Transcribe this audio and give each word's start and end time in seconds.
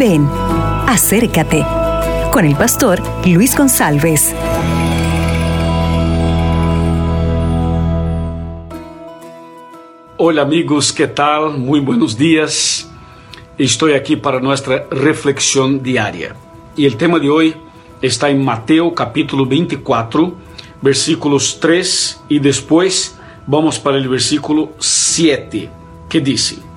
Ven, 0.00 0.26
acércate 0.86 1.62
con 2.32 2.46
el 2.46 2.56
pastor 2.56 3.02
Luis 3.26 3.54
González. 3.54 4.34
Hola 10.16 10.40
amigos, 10.40 10.94
¿qué 10.94 11.06
tal? 11.06 11.58
Muy 11.58 11.80
buenos 11.80 12.16
días. 12.16 12.90
Estoy 13.58 13.92
aquí 13.92 14.16
para 14.16 14.40
nuestra 14.40 14.86
reflexión 14.90 15.82
diaria. 15.82 16.34
Y 16.76 16.86
el 16.86 16.96
tema 16.96 17.18
de 17.18 17.28
hoy 17.28 17.54
está 18.00 18.30
en 18.30 18.42
Mateo 18.42 18.94
capítulo 18.94 19.44
24, 19.44 20.34
versículos 20.80 21.60
3 21.60 22.22
y 22.30 22.38
después 22.38 23.18
vamos 23.46 23.78
para 23.78 23.98
el 23.98 24.08
versículo 24.08 24.70
7, 24.78 25.68
que 26.08 26.20
dice, 26.22 26.69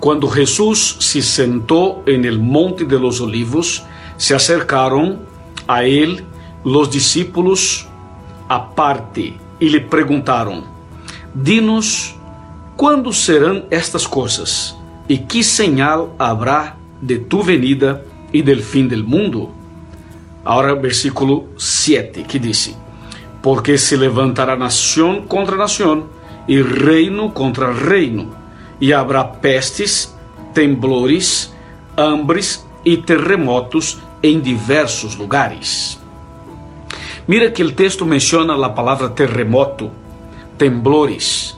Cuando 0.00 0.28
Jesús 0.28 0.96
se 1.00 1.22
sentó 1.22 2.02
en 2.06 2.24
el 2.24 2.38
monte 2.38 2.84
de 2.84 2.98
los 2.98 3.20
olivos, 3.20 3.82
se 4.16 4.34
acercaron 4.34 5.20
a 5.66 5.84
él 5.84 6.24
los 6.64 6.90
discípulos 6.90 7.86
aparte 8.48 9.36
y 9.58 9.68
le 9.68 9.80
preguntaron, 9.80 10.64
Dinos, 11.34 12.14
¿cuándo 12.76 13.12
serán 13.12 13.64
estas 13.70 14.06
cosas? 14.06 14.76
¿Y 15.08 15.18
qué 15.18 15.42
señal 15.42 16.08
habrá 16.18 16.76
de 17.00 17.18
tu 17.18 17.42
venida 17.42 18.02
y 18.32 18.42
del 18.42 18.62
fin 18.62 18.88
del 18.88 19.04
mundo? 19.04 19.52
Ahora 20.44 20.74
versículo 20.74 21.46
7 21.56 22.24
que 22.24 22.38
dice, 22.38 22.74
Porque 23.42 23.78
se 23.78 23.96
levantará 23.96 24.56
nación 24.56 25.26
contra 25.26 25.56
nación 25.56 26.04
y 26.46 26.62
reino 26.62 27.34
contra 27.34 27.72
reino, 27.72 28.26
y 28.80 28.92
habrá 28.92 29.24
pestes, 29.24 30.14
temblores, 30.52 31.52
hambres 31.96 32.66
e 32.84 32.96
terremotos 32.96 33.98
em 34.22 34.40
diversos 34.40 35.16
lugares. 35.16 35.98
Mira 37.26 37.50
que 37.50 37.62
o 37.62 37.72
texto 37.72 38.06
menciona 38.06 38.54
a 38.54 38.68
palavra 38.68 39.08
terremoto, 39.08 39.90
temblores. 40.56 41.56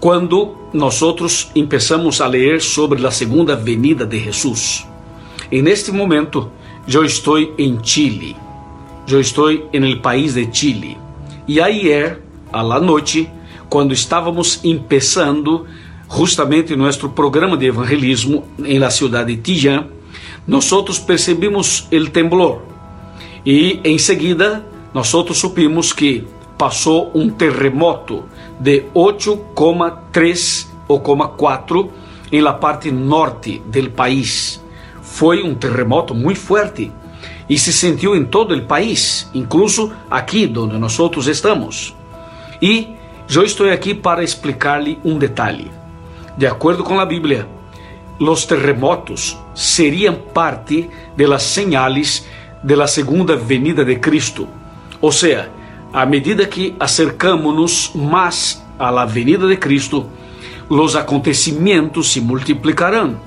Quando 0.00 0.56
nós 0.72 1.02
outros 1.02 1.44
começamos 1.54 2.20
a 2.20 2.26
ler 2.26 2.60
sobre 2.60 3.06
a 3.06 3.10
segunda 3.10 3.54
venida 3.54 4.04
de 4.04 4.18
Jesus. 4.18 4.86
E 5.50 5.62
neste 5.62 5.92
momento, 5.92 6.50
eu 6.92 7.04
estou 7.04 7.38
em 7.38 7.78
Chile. 7.82 8.36
Eu 9.06 9.20
estou 9.20 9.52
no 9.52 10.00
país 10.00 10.34
de 10.34 10.48
Chile. 10.52 10.98
E 11.46 11.60
ayer, 11.60 12.20
a 12.52 12.62
la 12.62 12.80
noite, 12.80 13.30
quando 13.68 13.92
estávamos 13.92 14.56
começando 14.56 15.66
justamente 16.14 16.76
nosso 16.76 17.08
programa 17.10 17.56
de 17.56 17.66
evangelismo 17.66 18.44
em 18.64 18.78
la 18.78 18.90
cidade 18.90 19.34
de 19.34 19.42
Tijan, 19.42 19.86
nosotros 20.46 20.98
percebimos 20.98 21.86
el 21.90 22.10
temblor 22.10 22.62
e 23.46 23.80
em 23.82 23.98
seguida 23.98 24.64
nosotros 24.92 25.38
supimos 25.38 25.92
que 25.92 26.24
passou 26.58 27.10
um 27.14 27.30
terremoto 27.30 28.24
de 28.60 28.84
8,3 28.94 30.66
ou 30.86 31.00
4 31.00 31.90
em 32.30 32.40
la 32.40 32.52
parte 32.52 32.90
norte 32.90 33.62
del 33.66 33.90
país. 33.90 34.62
Foi 35.02 35.42
um 35.42 35.54
terremoto 35.54 36.14
muito 36.14 36.40
forte 36.40 36.92
e 37.48 37.58
se 37.58 37.72
sentiu 37.72 38.14
em 38.14 38.24
todo 38.24 38.54
o 38.54 38.62
país, 38.62 39.28
incluso 39.34 39.92
aqui 40.10 40.50
onde 40.56 40.78
nós 40.78 40.98
estamos. 41.26 41.94
E 42.60 42.88
eu 43.34 43.42
estou 43.42 43.68
aqui 43.70 43.94
para 43.94 44.22
explicar-lhe 44.22 44.98
um 45.04 45.18
detalhe. 45.18 45.81
De 46.36 46.46
acordo 46.46 46.82
com 46.82 46.98
a 46.98 47.04
Bíblia, 47.04 47.46
los 48.18 48.46
terremotos 48.46 49.36
serían 49.52 50.16
parte 50.32 50.88
de 51.16 51.28
las 51.28 51.42
señales 51.42 52.26
de 52.62 52.76
la 52.76 52.86
segunda 52.86 53.36
venida 53.36 53.84
de 53.84 54.00
Cristo. 54.00 54.46
O 55.00 55.10
sea, 55.10 55.48
a 55.92 56.06
medida 56.06 56.48
que 56.48 56.74
acercamos 56.78 57.90
más 57.94 58.64
a 58.78 58.90
la 58.90 59.04
venida 59.04 59.46
de 59.46 59.58
Cristo, 59.58 60.06
los 60.70 60.94
acontecimientos 60.96 62.08
se 62.08 62.20
multiplicarán. 62.20 63.18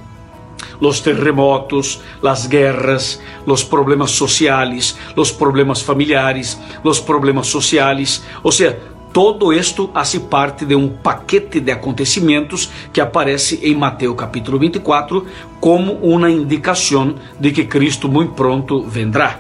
Los 0.82 1.04
terremotos, 1.04 2.02
las 2.22 2.50
guerras, 2.50 3.22
los 3.46 3.64
problemas 3.64 4.12
sociales, 4.12 4.98
los 5.16 5.32
problemas 5.32 5.84
familiares, 5.84 6.60
los 6.84 7.00
problemas 7.00 7.48
sociales, 7.48 8.26
o 8.42 8.52
sea, 8.52 8.78
Todo 9.16 9.54
isto 9.54 9.90
hace 9.94 10.20
parte 10.20 10.66
de 10.66 10.76
um 10.76 10.90
paquete 10.90 11.62
de 11.62 11.72
acontecimentos 11.72 12.70
que 12.92 13.00
aparece 13.00 13.62
em 13.64 13.74
Mateus 13.74 14.14
capítulo 14.18 14.60
24 14.60 15.26
como 15.62 15.94
uma 16.02 16.30
indicação 16.30 17.16
de 17.40 17.54
que 17.54 17.64
Cristo 17.64 18.10
muito 18.10 18.34
pronto 18.34 18.84
vendrá. 18.84 19.40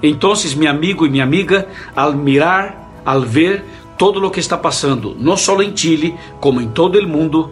Então, 0.00 0.34
meu 0.56 0.70
amigo 0.70 1.04
e 1.04 1.10
minha 1.10 1.24
amiga, 1.24 1.66
al 1.96 2.14
mirar, 2.14 2.92
al 3.04 3.22
ver 3.22 3.64
todo 3.98 4.24
o 4.24 4.30
que 4.30 4.38
está 4.38 4.56
passando, 4.56 5.16
não 5.18 5.36
só 5.36 5.60
em 5.60 5.76
Chile, 5.76 6.14
como 6.38 6.60
em 6.60 6.68
todo 6.68 6.96
o 6.96 7.08
mundo, 7.08 7.50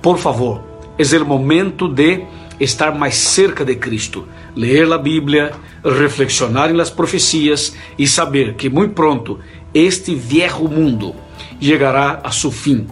por 0.00 0.18
favor, 0.18 0.62
é 0.96 1.16
o 1.16 1.26
momento 1.26 1.88
de 1.88 2.26
estar 2.60 2.92
mais 2.94 3.16
cerca 3.16 3.64
de 3.64 3.76
Cristo, 3.76 4.26
ler 4.54 4.90
a 4.92 4.98
Bíblia, 4.98 5.52
reflexionar 5.84 6.72
nas 6.72 6.90
profecias 6.90 7.74
e 7.98 8.06
saber 8.06 8.54
que 8.54 8.68
muito 8.68 8.94
pronto 8.94 9.38
este 9.72 10.14
viejo 10.14 10.68
mundo 10.68 11.14
chegará 11.60 12.20
a 12.22 12.30
seu 12.30 12.50
fim 12.50 12.86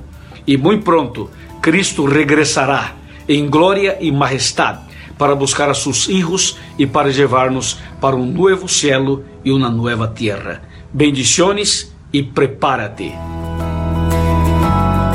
e 0.46 0.56
muito 0.56 0.84
pronto 0.84 1.30
Cristo 1.60 2.04
regressará 2.04 2.94
em 3.28 3.48
glória 3.48 3.96
e 4.00 4.12
majestade 4.12 4.80
para 5.18 5.34
buscar 5.34 5.68
a 5.68 5.74
seus 5.74 6.04
filhos 6.04 6.58
e 6.78 6.86
para 6.86 7.08
levar-nos 7.08 7.78
para 8.00 8.14
um 8.14 8.26
novo 8.26 8.68
cielo 8.68 9.24
e 9.44 9.50
uma 9.50 9.70
nova 9.70 10.06
terra. 10.06 10.62
Bendiciones 10.92 11.92
e 12.12 12.22
prepárate. 12.22 13.12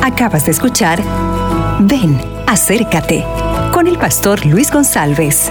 Acabas 0.02 0.44
de 0.44 0.52
escuchar 0.52 1.00
Ven, 1.80 2.18
acércate 2.48 3.24
con 3.82 3.88
el 3.88 3.98
pastor 3.98 4.46
Luis 4.46 4.70
González. 4.70 5.50